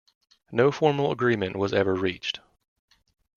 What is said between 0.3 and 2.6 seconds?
No formal agreement was ever reached.